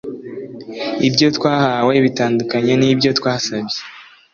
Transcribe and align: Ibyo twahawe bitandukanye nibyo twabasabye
Ibyo 1.07 1.27
twahawe 1.37 1.93
bitandukanye 2.05 2.73
nibyo 2.77 3.09
twabasabye 3.17 3.79